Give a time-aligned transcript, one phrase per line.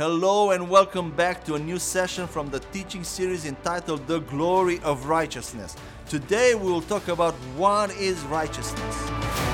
[0.00, 4.80] Hello and welcome back to a new session from the teaching series entitled The Glory
[4.80, 5.76] of Righteousness.
[6.08, 9.49] Today we will talk about what is righteousness.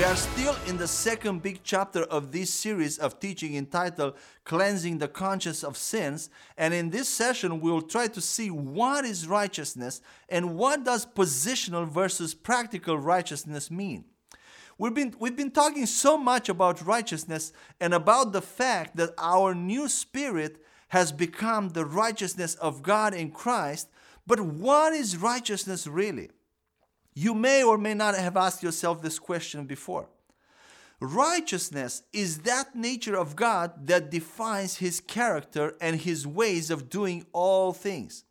[0.00, 4.96] We are still in the second big chapter of this series of teaching entitled Cleansing
[4.96, 6.30] the Conscience of Sins.
[6.56, 11.04] And in this session, we will try to see what is righteousness and what does
[11.04, 14.06] positional versus practical righteousness mean.
[14.78, 19.54] We've been, we've been talking so much about righteousness and about the fact that our
[19.54, 23.90] new spirit has become the righteousness of God in Christ.
[24.26, 26.30] But what is righteousness really?
[27.14, 30.08] You may or may not have asked yourself this question before.
[31.00, 37.24] Righteousness is that nature of God that defines his character and his ways of doing
[37.32, 38.24] all things.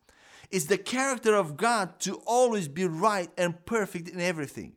[0.50, 4.74] It's the character of God to always be right and perfect in everything.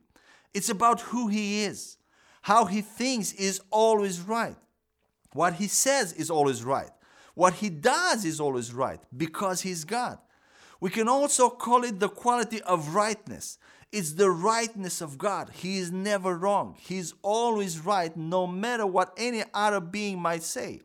[0.54, 1.98] It's about who he is.
[2.44, 4.58] How he thinks is always right.
[5.34, 6.92] What he says is always right.
[7.36, 10.20] What he does is always right because he's God.
[10.80, 13.58] We can also call it the quality of rightness.
[13.94, 15.52] It's the rightness of God.
[15.54, 16.76] He is never wrong.
[16.80, 20.82] He's always right, no matter what any other being might say.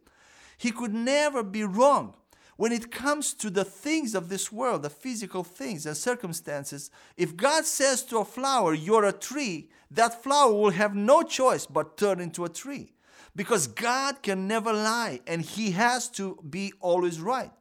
[0.59, 2.15] He could never be wrong.
[2.59, 7.34] When it comes to the things of this world, the physical things and circumstances, if
[7.34, 11.97] God says to a flower, You're a tree, that flower will have no choice but
[11.97, 12.93] turn into a tree.
[13.34, 17.53] Because God can never lie and He has to be always right.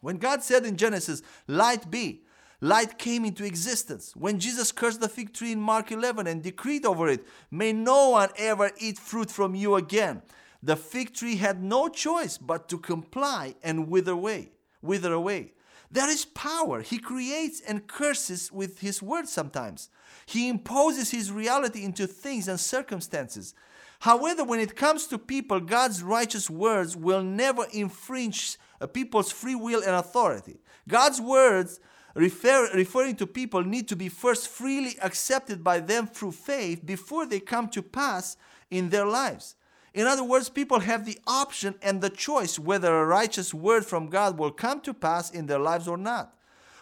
[0.00, 2.22] When God said in Genesis, Light be,
[2.60, 6.84] Light came into existence when Jesus cursed the fig tree in Mark 11 and decreed
[6.84, 10.22] over it, May no one ever eat fruit from you again.
[10.60, 14.50] The fig tree had no choice but to comply and wither away.
[14.82, 15.52] Wither away.
[15.90, 16.82] There is power.
[16.82, 19.88] He creates and curses with his word sometimes.
[20.26, 23.54] He imposes his reality into things and circumstances.
[24.00, 29.54] However, when it comes to people, God's righteous words will never infringe a people's free
[29.54, 30.58] will and authority.
[30.88, 31.80] God's words
[32.14, 37.26] refer, referring to people need to be first freely accepted by them through faith before
[37.26, 38.36] they come to pass
[38.70, 39.56] in their lives.
[39.94, 44.08] In other words, people have the option and the choice whether a righteous word from
[44.08, 46.34] God will come to pass in their lives or not.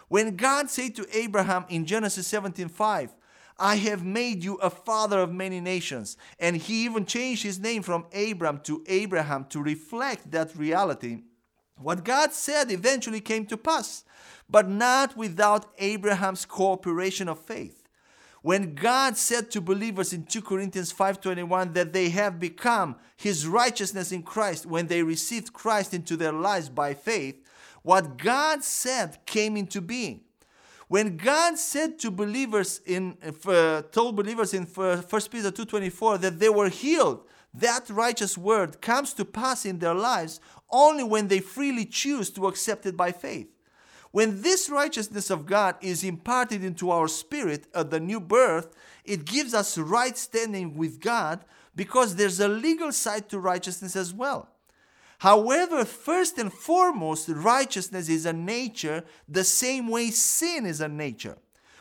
[0.07, 3.13] When God said to Abraham in Genesis 17:5,
[3.59, 7.81] I have made you a father of many nations, and he even changed his name
[7.81, 11.23] from Abram to Abraham to reflect that reality.
[11.77, 14.03] What God said eventually came to pass
[14.49, 17.83] but not without Abraham's cooperation of faith.
[18.41, 24.11] When God said to believers in 2 Corinthians 5:21 that they have become his righteousness
[24.11, 27.35] in Christ when they received Christ into their lives by faith,
[27.81, 30.21] what God said came into being.
[30.87, 36.49] When God said to believers in uh, told believers in 1 Peter 2:24 that they
[36.49, 37.25] were healed,
[37.59, 42.47] that righteous word comes to pass in their lives only when they freely choose to
[42.47, 43.47] accept it by faith.
[44.11, 48.75] When this righteousness of God is imparted into our spirit at the new birth,
[49.05, 51.43] it gives us right standing with God
[51.75, 54.49] because there's a legal side to righteousness as well.
[55.19, 61.37] However, first and foremost, righteousness is a nature the same way sin is a nature.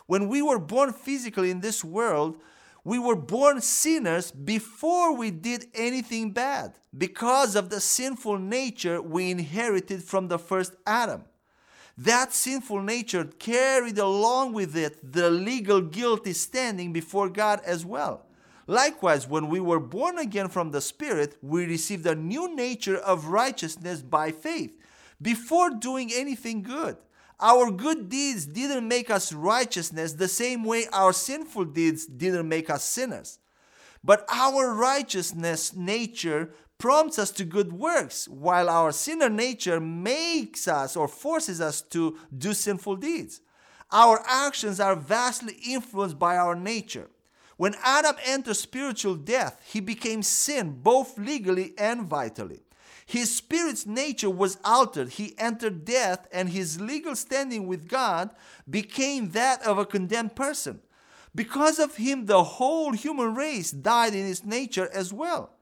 [0.07, 2.41] When we were born physically in this world,
[2.87, 9.29] we were born sinners before we did anything bad because of the sinful nature we
[9.29, 11.25] inherited from the first Adam.
[11.99, 18.25] That sinful nature carried along with it the legal guilty standing before God as well.
[18.69, 23.27] Likewise, when we were born again from the Spirit, we received a new nature of
[23.27, 24.79] righteousness by faith
[25.21, 26.97] before doing anything good.
[27.39, 32.71] Our good deeds didn't make us righteousness the same way our sinful deeds didn't make
[32.71, 33.39] us sinners.
[34.03, 40.97] But our righteousness nature prompts us to good works, while our sinner nature makes us
[40.97, 43.41] or forces us to do sinful deeds.
[43.91, 47.09] Our actions are vastly influenced by our nature.
[47.57, 52.61] When Adam entered spiritual death, he became sin both legally and vitally.
[53.07, 55.11] His spirit's nature was altered.
[55.11, 58.35] He entered death, and his legal standing with God
[58.69, 60.81] became that of a condemned person.
[61.33, 65.53] Because of him, the whole human race died in its nature as well.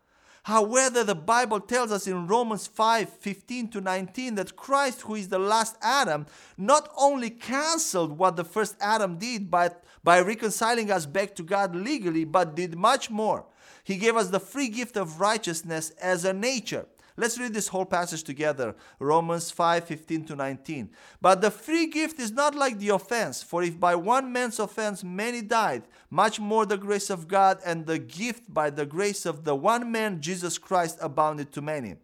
[0.45, 5.29] However, the Bible tells us in Romans 5 15 to 19 that Christ, who is
[5.29, 6.27] the last Adam,
[6.57, 9.71] not only canceled what the first Adam did by,
[10.03, 13.47] by reconciling us back to God legally, but did much more.
[13.85, 16.87] He gave us the free gift of righteousness as a nature.
[17.17, 18.75] Let's read this whole passage together.
[18.99, 20.91] Romans 5 15 to 19.
[21.21, 25.05] But the free gift is not like the offense, for if by one man's offense
[25.05, 29.45] many died, much more the grace of God and the gift by the grace of
[29.45, 31.97] the one man, Jesus Christ, abounded to many.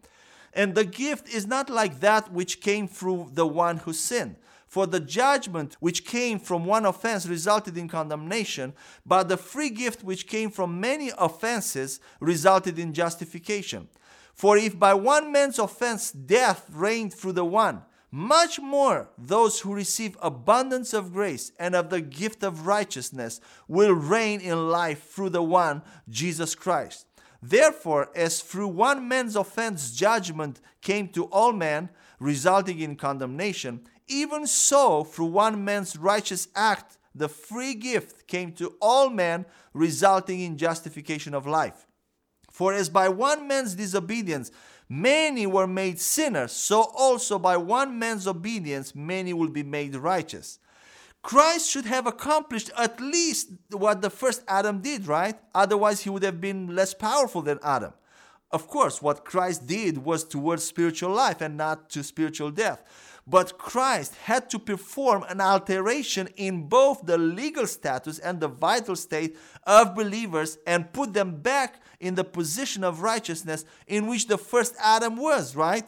[0.53, 4.37] And the gift is not like that which came through the one who sinned.
[4.67, 8.71] For the judgment which came from one offense resulted in condemnation,
[9.05, 13.89] but the free gift which came from many offenses resulted in justification.
[14.41, 19.71] For if by one man's offense death reigned through the one, much more those who
[19.71, 25.29] receive abundance of grace and of the gift of righteousness will reign in life through
[25.29, 27.05] the one, Jesus Christ.
[27.39, 31.89] Therefore, as through one man's offense judgment came to all men,
[32.19, 38.73] resulting in condemnation, even so through one man's righteous act the free gift came to
[38.81, 39.45] all men,
[39.75, 41.85] resulting in justification of life.
[42.51, 44.51] For as by one man's disobedience
[44.87, 50.59] many were made sinners, so also by one man's obedience many will be made righteous.
[51.21, 55.35] Christ should have accomplished at least what the first Adam did, right?
[55.53, 57.93] Otherwise, he would have been less powerful than Adam.
[58.51, 62.83] Of course, what Christ did was towards spiritual life and not to spiritual death.
[63.31, 68.97] But Christ had to perform an alteration in both the legal status and the vital
[68.97, 74.37] state of believers and put them back in the position of righteousness in which the
[74.37, 75.87] first Adam was, right?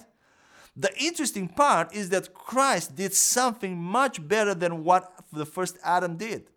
[0.77, 6.15] The interesting part is that Christ did something much better than what the first Adam
[6.15, 6.49] did.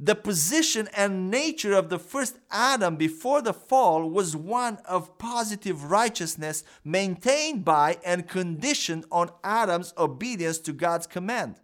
[0.00, 5.90] The position and nature of the first Adam before the fall was one of positive
[5.90, 11.56] righteousness maintained by and conditioned on Adam's obedience to God's command.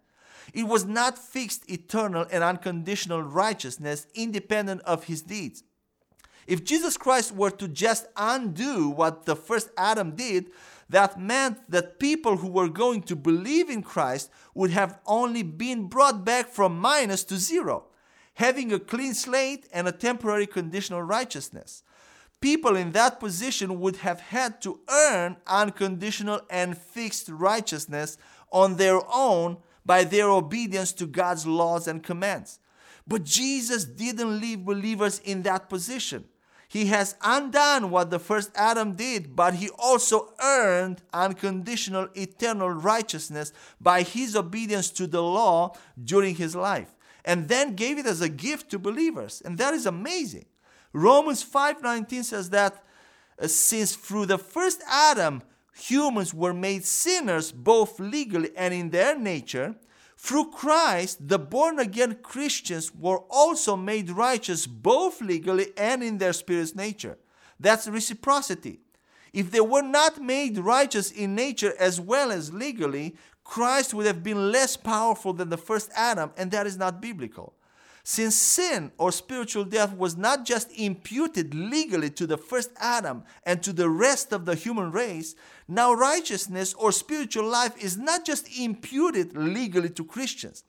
[0.52, 5.62] It was not fixed, eternal, and unconditional righteousness independent of his deeds.
[6.48, 10.50] If Jesus Christ were to just undo what the first Adam did,
[10.90, 15.86] that meant that people who were going to believe in Christ would have only been
[15.86, 17.86] brought back from minus to zero
[18.34, 21.82] having a clean slate and a temporary conditional righteousness.
[22.40, 28.18] People in that position would have had to earn unconditional and fixed righteousness
[28.50, 32.58] on their own by their obedience to God's laws and commands.
[33.06, 36.24] But Jesus didn't leave believers in that position.
[36.68, 43.52] He has undone what the first Adam did, but he also earned unconditional eternal righteousness
[43.80, 48.28] by his obedience to the law during his life and then gave it as a
[48.28, 49.42] gift to believers.
[49.44, 50.46] And that is amazing.
[50.92, 52.84] Romans 5:19 says that
[53.40, 55.42] uh, since through the first Adam
[55.74, 59.74] humans were made sinners both legally and in their nature,
[60.16, 66.32] through Christ the born again Christians were also made righteous both legally and in their
[66.32, 67.18] spirit's nature.
[67.58, 68.80] That's reciprocity.
[69.32, 74.22] If they were not made righteous in nature as well as legally, Christ would have
[74.22, 77.54] been less powerful than the first Adam, and that is not biblical.
[78.06, 83.62] Since sin or spiritual death was not just imputed legally to the first Adam and
[83.62, 85.34] to the rest of the human race,
[85.68, 90.64] now righteousness or spiritual life is not just imputed legally to Christians.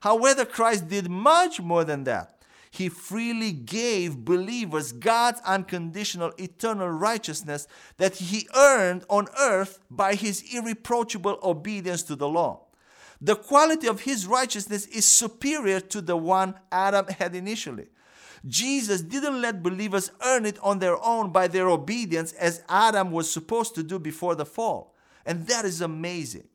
[0.00, 2.37] However, Christ did much more than that.
[2.70, 7.66] He freely gave believers God's unconditional eternal righteousness
[7.96, 12.66] that he earned on earth by his irreproachable obedience to the law.
[13.20, 17.88] The quality of his righteousness is superior to the one Adam had initially.
[18.46, 23.30] Jesus didn't let believers earn it on their own by their obedience as Adam was
[23.30, 24.94] supposed to do before the fall.
[25.26, 26.46] And that is amazing.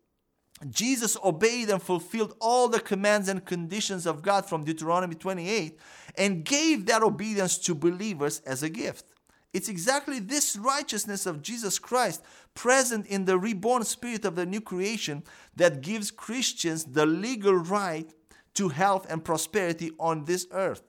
[0.70, 5.78] Jesus obeyed and fulfilled all the commands and conditions of God from Deuteronomy 28
[6.16, 9.06] and gave that obedience to believers as a gift.
[9.54, 12.24] It's exactly this righteousness of Jesus Christ
[12.56, 15.24] present in the reborn spirit of the new creation
[15.56, 18.12] that gives Christians the legal right
[18.56, 20.82] to health and prosperity on this earth.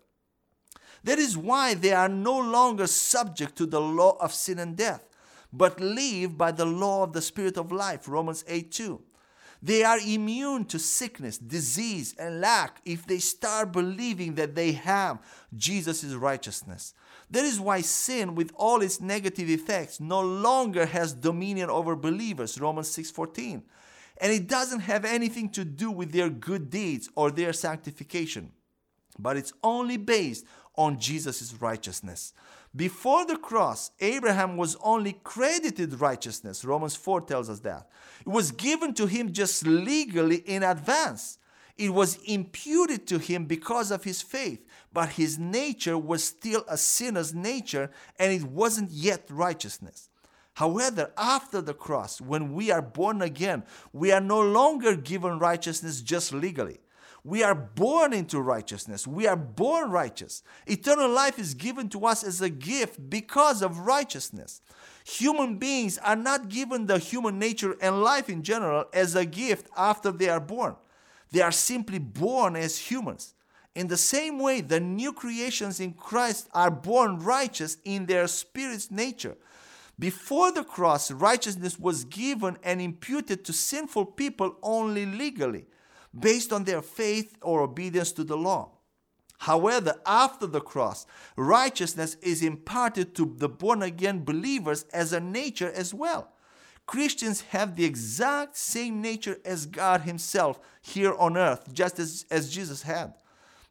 [1.05, 5.07] That is why they are no longer subject to the law of sin and death,
[5.53, 8.09] but live by the law of the spirit of life.
[8.09, 9.03] Romans 8 2.
[9.65, 15.23] They are immune to sickness, disease, and lack if they start believing that they have
[15.57, 16.93] Jesus' righteousness.
[17.31, 22.61] That is why sin, with all its negative effects, no longer has dominion over believers.
[22.61, 23.63] Romans 6:14.
[24.21, 28.53] And it doesn't have anything to do with their good deeds or their sanctification,
[29.19, 30.45] but it's only based
[30.77, 32.35] on Jesus' righteousness.
[32.77, 36.65] Before the cross, Abraham was only credited righteousness.
[36.65, 37.89] Romans 4 tells us that.
[38.21, 41.39] It was given to him just legally in advance.
[41.77, 46.77] It was imputed to him because of his faith, but his nature was still a
[46.77, 50.09] sinner's nature and it wasn't yet righteousness.
[50.55, 56.01] However, after the cross, when we are born again, we are no longer given righteousness
[56.01, 56.79] just legally.
[57.27, 59.07] We are born into righteousness.
[59.07, 60.43] We are born righteous.
[60.67, 64.61] Eternal life is given to us as a gift because of righteousness.
[65.07, 69.69] Human beings are not given the human nature and life in general as a gift
[69.75, 70.77] after they are born.
[71.31, 73.35] They are simply born as humans.
[73.75, 78.91] In the same way, the new creations in Christ are born righteous in their spirit's
[78.91, 79.37] nature.
[79.99, 85.67] Before the cross, righteousness was given and imputed to sinful people only legally,
[86.19, 88.71] based on their faith or obedience to the law.
[89.39, 91.07] However, after the cross,
[91.37, 96.33] righteousness is imparted to the born again believers as a nature as well.
[96.87, 102.55] Christians have the exact same nature as God Himself here on earth, just as, as
[102.55, 103.15] Jesus had.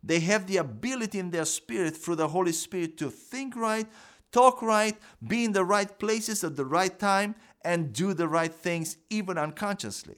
[0.03, 3.87] They have the ability in their spirit through the Holy Spirit to think right,
[4.31, 8.53] talk right, be in the right places at the right time, and do the right
[8.53, 10.15] things even unconsciously.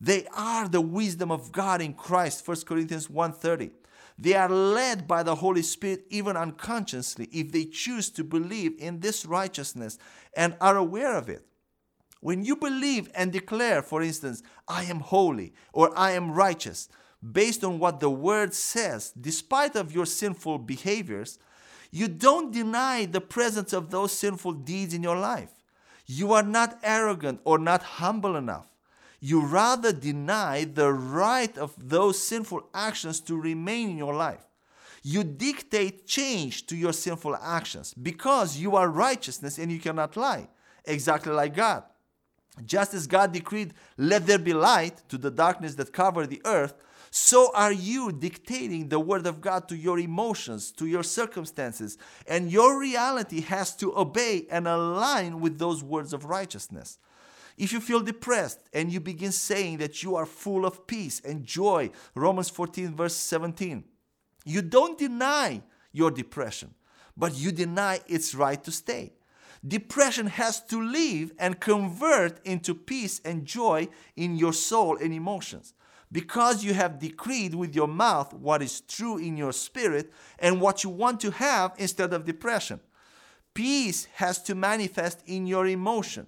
[0.00, 3.70] They are the wisdom of God in Christ, 1 Corinthians 1:30.
[4.18, 9.00] They are led by the Holy Spirit even unconsciously if they choose to believe in
[9.00, 9.98] this righteousness
[10.36, 11.46] and are aware of it.
[12.20, 16.88] When you believe and declare, for instance, I am holy or I am righteous,
[17.32, 21.38] based on what the word says, despite of your sinful behaviors,
[21.90, 25.50] you don't deny the presence of those sinful deeds in your life.
[26.06, 28.73] You are not arrogant or not humble enough.
[29.26, 34.46] You rather deny the right of those sinful actions to remain in your life.
[35.02, 40.48] You dictate change to your sinful actions because you are righteousness and you cannot lie,
[40.84, 41.84] exactly like God.
[42.66, 46.74] Just as God decreed, let there be light to the darkness that covered the earth,
[47.10, 51.96] so are you dictating the word of God to your emotions, to your circumstances,
[52.28, 56.98] and your reality has to obey and align with those words of righteousness.
[57.56, 61.44] If you feel depressed and you begin saying that you are full of peace and
[61.44, 63.84] joy, Romans 14, verse 17,
[64.44, 66.74] you don't deny your depression,
[67.16, 69.12] but you deny its right to stay.
[69.66, 75.72] Depression has to leave and convert into peace and joy in your soul and emotions
[76.12, 80.84] because you have decreed with your mouth what is true in your spirit and what
[80.84, 82.78] you want to have instead of depression.
[83.54, 86.26] Peace has to manifest in your emotion.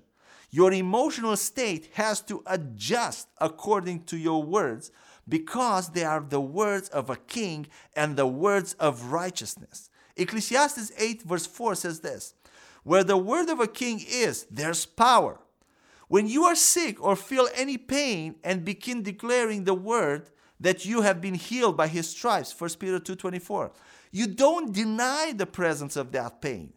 [0.56, 4.90] Your emotional state has to adjust according to your words
[5.28, 9.90] because they are the words of a king and the words of righteousness.
[10.16, 12.32] Ecclesiastes 8, verse 4 says this
[12.84, 15.40] Where the word of a king is, there's power.
[16.08, 21.02] When you are sick or feel any pain and begin declaring the word that you
[21.02, 23.72] have been healed by his stripes, 1 Peter 2:24,
[24.10, 26.72] you don't deny the presence of that pain,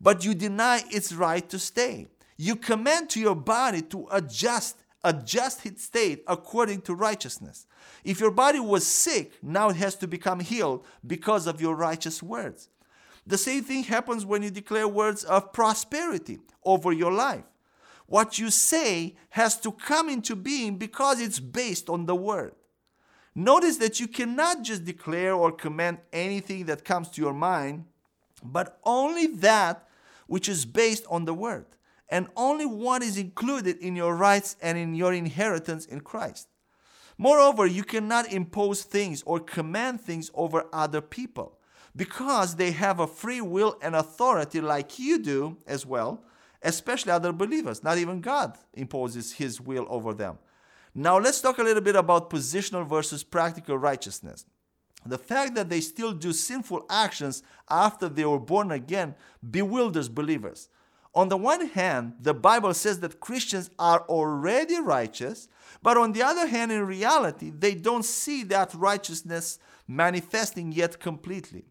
[0.00, 2.06] but you deny its right to stay.
[2.36, 7.66] You command to your body to adjust adjust its state according to righteousness.
[8.02, 12.20] If your body was sick, now it has to become healed because of your righteous
[12.22, 12.68] words.
[13.24, 17.44] The same thing happens when you declare words of prosperity over your life.
[18.06, 22.54] What you say has to come into being because it's based on the word.
[23.34, 27.84] Notice that you cannot just declare or command anything that comes to your mind,
[28.42, 29.88] but only that
[30.26, 31.66] which is based on the word,
[32.08, 36.48] and only what is included in your rights and in your inheritance in Christ.
[37.18, 41.58] Moreover, you cannot impose things or command things over other people
[41.94, 46.22] because they have a free will and authority like you do as well
[46.66, 47.82] especially other believers.
[47.82, 50.38] Not even God imposes his will over them.
[50.94, 54.44] Now, let's talk a little bit about positional versus practical righteousness.
[55.04, 59.14] The fact that they still do sinful actions after they were born again
[59.48, 60.68] bewilders believers.
[61.16, 65.48] On the one hand, the Bible says that Christians are already righteous,
[65.82, 69.58] but on the other hand, in reality, they don't see that righteousness
[69.88, 71.64] manifesting yet completely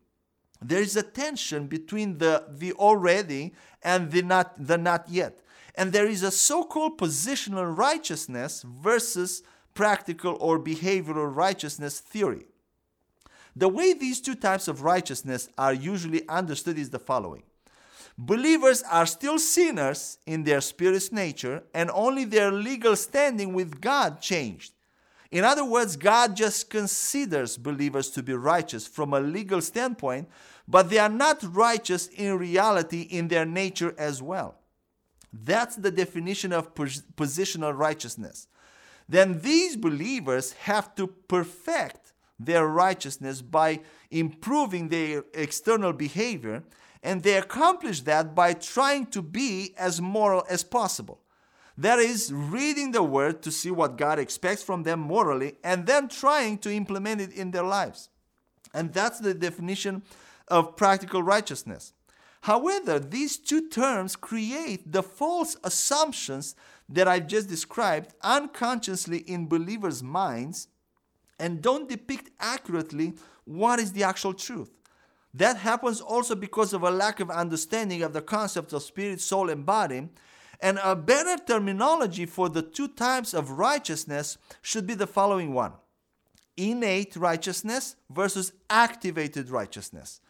[0.61, 5.39] there is a tension between the, the already and the not, the not yet.
[5.75, 12.45] And there is a so called positional righteousness versus practical or behavioral righteousness theory.
[13.55, 17.43] The way these two types of righteousness are usually understood is the following
[18.17, 24.21] Believers are still sinners in their spirit's nature, and only their legal standing with God
[24.21, 24.71] changed.
[25.31, 30.29] In other words, God just considers believers to be righteous from a legal standpoint,
[30.65, 34.59] but they are not righteous in reality in their nature as well.
[35.33, 38.47] That's the definition of positional righteousness.
[39.09, 46.63] Then these believers have to perfect their righteousness by improving their external behavior,
[47.05, 51.21] and they accomplish that by trying to be as moral as possible.
[51.77, 56.07] That is, reading the Word to see what God expects from them morally and then
[56.07, 58.09] trying to implement it in their lives.
[58.73, 60.01] And that's the definition
[60.47, 61.93] of practical righteousness.
[62.41, 66.55] However, these two terms create the false assumptions
[66.89, 70.69] that I've just described unconsciously in believers' minds
[71.39, 74.71] and don't depict accurately what is the actual truth.
[75.35, 79.49] That happens also because of a lack of understanding of the concept of spirit, soul,
[79.49, 80.07] and body.
[80.61, 85.73] And a better terminology for the two types of righteousness should be the following one
[86.57, 90.21] innate righteousness versus activated righteousness.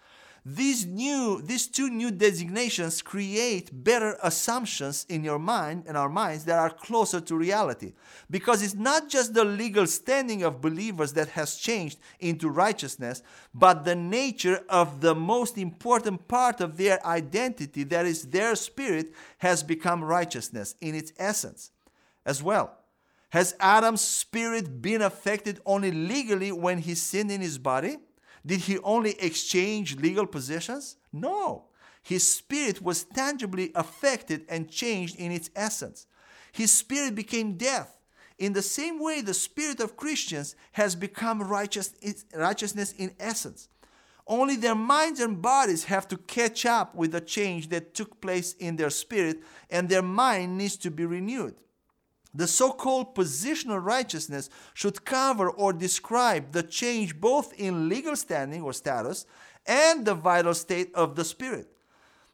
[0.48, 6.46] These new, these two new designations create better assumptions in your mind and our minds
[6.46, 7.94] that are closer to reality.
[8.30, 13.24] Because it's not just the legal standing of believers that has changed into righteousness,
[13.56, 19.16] but the nature of the most important part of their identity, that is, their spirit,
[19.40, 21.72] has become righteousness in its essence
[22.24, 22.78] as well.
[23.30, 27.98] Has Adam's spirit been affected only legally when he sinned in his body?
[28.46, 30.98] Did he only exchange legal possessions?
[31.12, 31.66] No.
[32.04, 36.06] His spirit was tangibly affected and changed in its essence.
[36.52, 37.98] His spirit became death.
[38.38, 41.94] In the same way, the spirit of Christians has become righteous,
[42.36, 43.70] righteousness in essence.
[44.28, 48.54] Only their minds and bodies have to catch up with the change that took place
[48.54, 51.56] in their spirit, and their mind needs to be renewed.
[52.36, 58.62] The so called positional righteousness should cover or describe the change both in legal standing
[58.62, 59.26] or status
[59.66, 61.70] and the vital state of the spirit.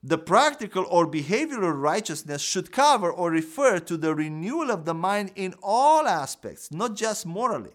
[0.03, 5.31] The practical or behavioral righteousness should cover or refer to the renewal of the mind
[5.35, 7.73] in all aspects, not just morally.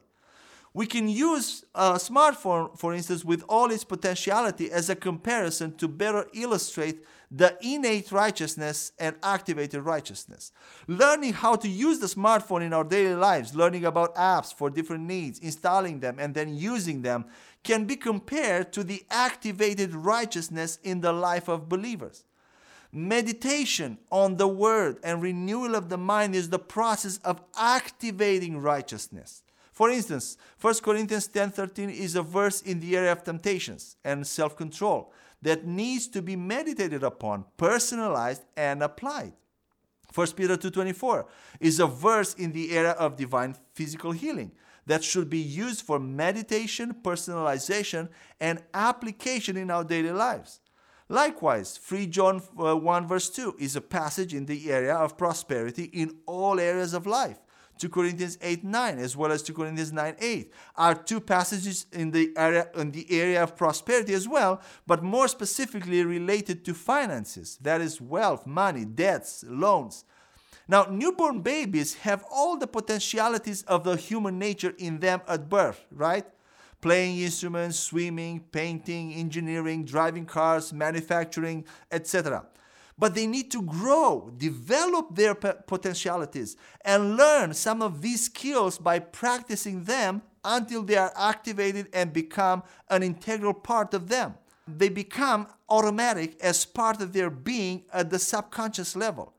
[0.75, 5.87] We can use a smartphone, for instance, with all its potentiality as a comparison to
[5.87, 6.99] better illustrate
[7.31, 10.53] the innate righteousness and activated righteousness.
[10.87, 15.05] Learning how to use the smartphone in our daily lives, learning about apps for different
[15.05, 17.25] needs, installing them, and then using them
[17.65, 22.25] can be compared to the activated righteousness in the life of believers.
[22.93, 29.43] Meditation on the word and renewal of the mind is the process of activating righteousness.
[29.73, 35.13] For instance, 1 Corinthians 10:13 is a verse in the area of temptations and self-control
[35.47, 39.33] that needs to be meditated upon, personalized, and applied.
[40.13, 41.25] 1 Peter 2:24
[41.61, 44.51] is a verse in the area of divine physical healing
[44.87, 48.09] that should be used for meditation, personalization,
[48.41, 50.59] and application in our daily lives.
[51.09, 55.85] Likewise, 3 John uh, 1 verse 2 is a passage in the area of prosperity
[55.93, 57.39] in all areas of life.
[57.79, 62.11] 2 Corinthians 8 9, as well as 2 Corinthians 9 8, are two passages in
[62.11, 67.59] the area in the area of prosperity as well, but more specifically related to finances,
[67.61, 70.05] that is wealth, money, debts, loans.
[70.69, 75.85] Now, newborn babies have all the potentialities of the human nature in them at birth,
[75.93, 76.27] right?
[76.81, 82.47] Playing instruments, swimming, painting, engineering, driving cars, manufacturing, etc
[82.99, 88.99] but they need to grow, develop their potentialities, and learn some of these skills by
[88.99, 94.35] practicing them until they are activated and become an integral part of them.
[94.69, 99.35] They become automatic as part of their being at the subconscious level.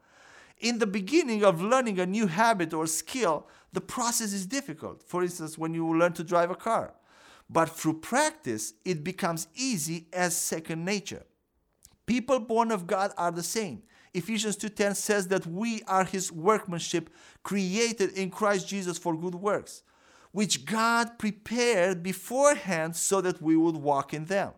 [0.59, 5.03] In the beginning of learning a new habit or skill, the process is difficult.
[5.03, 6.93] For instance, when you learn to drive a car.
[7.49, 11.25] But through practice, it becomes easy as second nature.
[12.07, 13.83] People born of God are the same.
[14.13, 17.09] Ephesians 2:10 says that we are his workmanship
[17.43, 19.83] created in Christ Jesus for good works,
[20.31, 24.53] which God prepared beforehand so that we would walk in them.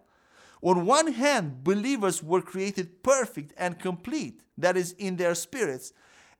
[0.61, 5.93] On one hand, believers were created perfect and complete, that is in their spirits,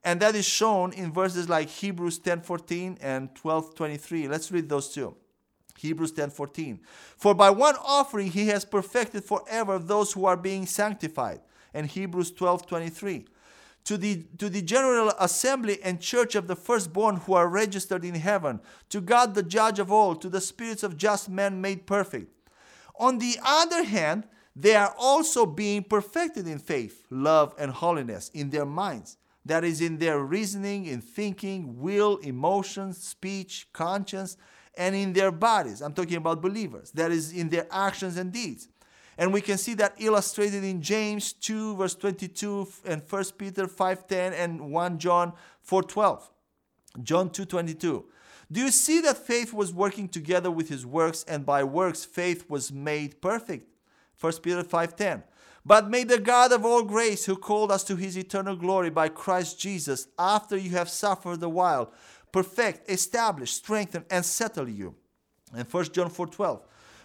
[0.03, 4.27] and that is shown in verses like Hebrews 10:14 and 12:23.
[4.27, 5.15] Let's read those two.
[5.79, 6.79] Hebrews 10:14.
[7.17, 11.41] For by one offering he has perfected forever those who are being sanctified.
[11.73, 13.27] And Hebrews 12:23.
[13.85, 18.15] To the, to the general assembly and church of the firstborn who are registered in
[18.15, 22.31] heaven, to God the judge of all, to the spirits of just men made perfect.
[22.99, 28.49] On the other hand, they are also being perfected in faith, love, and holiness in
[28.49, 29.17] their minds.
[29.45, 34.35] That is, in their reasoning, in thinking, will, emotions, speech, conscience,
[34.79, 35.81] and in their bodies.
[35.81, 36.89] I'm talking about believers.
[36.91, 38.69] That is in their actions and deeds.
[39.17, 44.33] And we can see that illustrated in James 2 verse 22 and 1 Peter 5:10
[44.33, 46.29] and 1 John 4:12.
[47.03, 48.05] John 2:22.
[48.51, 52.49] Do you see that faith was working together with his works, and by works faith
[52.49, 53.67] was made perfect?
[54.15, 55.23] 1 Peter 5:10.
[55.69, 59.07] But may the God of all grace, who called us to his eternal glory by
[59.07, 61.91] Christ Jesus, after you have suffered a while,
[62.31, 64.95] perfect, establish, strengthen, and settle you.
[65.55, 66.61] And 1 John 4:12.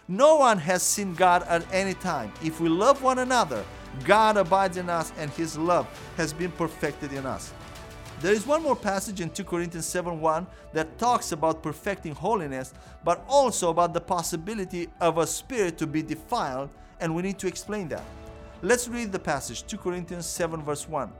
[0.07, 2.33] No one has seen God at any time.
[2.43, 3.63] If we love one another,
[4.03, 5.85] God abides in us, and his love
[6.17, 7.53] has been perfected in us.
[8.19, 12.73] There is one more passage in 2 Corinthians 7:1 that talks about perfecting holiness,
[13.03, 17.47] but also about the possibility of a spirit to be defiled, and we need to
[17.47, 18.05] explain that.
[18.65, 21.13] Let's read the passage 2 Corinthians 7, verse 1.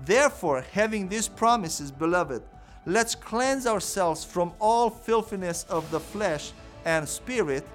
[0.00, 2.42] Therefore, having these promises, beloved,
[2.84, 6.52] let's cleanse ourselves from all filthiness of the flesh
[6.84, 7.66] and spirit,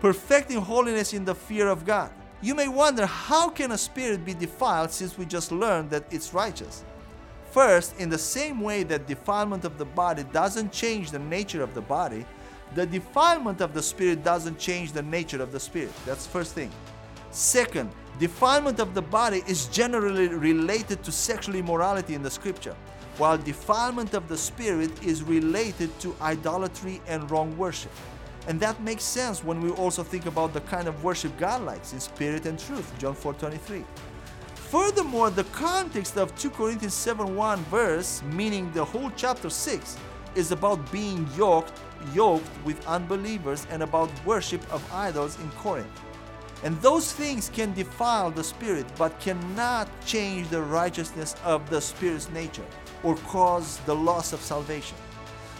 [0.00, 2.10] perfecting holiness in the fear of God.
[2.42, 6.34] You may wonder how can a spirit be defiled since we just learned that it's
[6.34, 6.82] righteous?
[7.52, 11.72] First, in the same way that defilement of the body doesn't change the nature of
[11.72, 12.26] the body,
[12.74, 15.92] the defilement of the spirit doesn't change the nature of the spirit.
[16.04, 16.72] That's first thing.
[17.36, 22.74] Second, defilement of the body is generally related to sexual immorality in the scripture,
[23.18, 27.92] while defilement of the spirit is related to idolatry and wrong worship.
[28.48, 31.92] And that makes sense when we also think about the kind of worship God likes
[31.92, 33.84] in spirit and truth, John 4:23.
[34.54, 39.98] Furthermore, the context of 2 Corinthians 7:1 verse, meaning the whole chapter 6,
[40.34, 41.74] is about being yoked,
[42.14, 46.00] yoked with unbelievers and about worship of idols in Corinth.
[46.64, 52.30] And those things can defile the spirit, but cannot change the righteousness of the spirit's
[52.30, 52.66] nature
[53.02, 54.96] or cause the loss of salvation.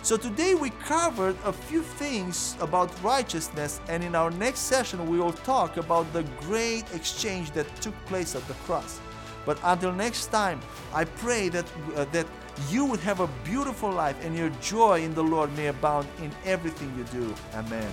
[0.03, 5.19] So today we covered a few things about righteousness, and in our next session we
[5.19, 9.01] will talk about the great exchange that took place at the cross.
[9.45, 10.61] But until next time,
[10.95, 12.27] I pray that uh, that
[12.71, 16.31] you would have a beautiful life and your joy in the Lord may abound in
[16.45, 17.35] everything you do.
[17.55, 17.91] Amen.